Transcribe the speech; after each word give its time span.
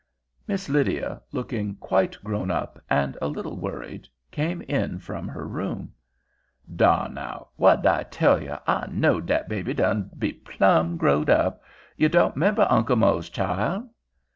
Miss 0.47 0.67
Lydia, 0.67 1.21
looking 1.31 1.75
quite 1.75 2.17
grown 2.23 2.49
up 2.49 2.79
and 2.89 3.15
a 3.21 3.27
little 3.27 3.55
worried, 3.55 4.07
came 4.31 4.63
in 4.63 4.97
from 4.97 5.27
her 5.27 5.47
room. 5.47 5.93
"Dar, 6.75 7.07
now! 7.07 7.49
What'd 7.55 7.85
I 7.85 8.01
tell 8.01 8.41
you? 8.41 8.55
I 8.65 8.87
knowed 8.89 9.27
dat 9.27 9.47
baby 9.47 9.75
done 9.75 10.09
be 10.17 10.33
plum 10.33 10.97
growed 10.97 11.29
up. 11.29 11.61
You 11.97 12.09
don't 12.09 12.35
'member 12.35 12.65
Uncle 12.67 12.95
Mose, 12.95 13.29
child?" 13.29 13.87